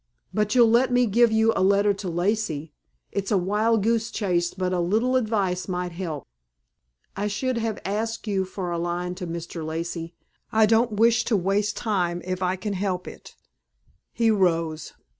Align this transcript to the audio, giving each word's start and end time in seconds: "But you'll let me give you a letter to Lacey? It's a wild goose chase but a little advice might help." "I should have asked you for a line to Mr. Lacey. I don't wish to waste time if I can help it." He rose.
"But 0.33 0.55
you'll 0.55 0.67
let 0.71 0.91
me 0.91 1.05
give 1.05 1.31
you 1.31 1.53
a 1.55 1.61
letter 1.61 1.93
to 1.93 2.09
Lacey? 2.09 2.73
It's 3.11 3.29
a 3.29 3.37
wild 3.37 3.83
goose 3.83 4.09
chase 4.09 4.51
but 4.51 4.73
a 4.73 4.79
little 4.79 5.15
advice 5.15 5.67
might 5.67 5.91
help." 5.91 6.25
"I 7.15 7.27
should 7.27 7.59
have 7.59 7.77
asked 7.85 8.25
you 8.25 8.43
for 8.43 8.71
a 8.71 8.79
line 8.79 9.13
to 9.13 9.27
Mr. 9.27 9.63
Lacey. 9.63 10.15
I 10.51 10.65
don't 10.65 10.93
wish 10.93 11.23
to 11.25 11.37
waste 11.37 11.77
time 11.77 12.23
if 12.25 12.41
I 12.41 12.55
can 12.55 12.73
help 12.73 13.07
it." 13.07 13.35
He 14.11 14.31
rose. 14.31 14.93